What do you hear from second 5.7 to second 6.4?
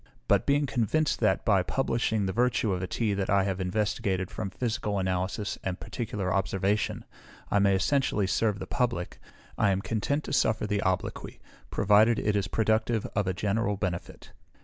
particular